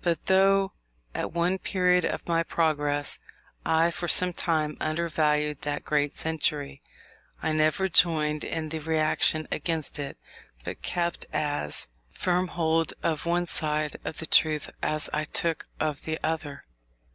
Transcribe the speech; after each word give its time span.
But 0.00 0.24
though, 0.24 0.72
at 1.14 1.34
one 1.34 1.58
period 1.58 2.06
of 2.06 2.26
my 2.26 2.42
progress, 2.42 3.18
I 3.66 3.90
for 3.90 4.08
some 4.08 4.32
time 4.32 4.78
undervalued 4.80 5.60
that 5.60 5.84
great 5.84 6.12
century, 6.12 6.80
I 7.42 7.52
never 7.52 7.86
joined 7.86 8.42
in 8.42 8.70
the 8.70 8.78
reaction 8.78 9.46
against 9.52 9.98
it, 9.98 10.16
but 10.64 10.80
kept 10.80 11.26
as 11.30 11.88
firm 12.08 12.48
hold 12.48 12.94
of 13.02 13.26
one 13.26 13.44
side 13.44 13.98
of 14.02 14.16
the 14.16 14.26
truth 14.26 14.70
as 14.82 15.10
I 15.12 15.24
took 15.26 15.66
of 15.78 16.04
the 16.04 16.18
other. 16.24 16.64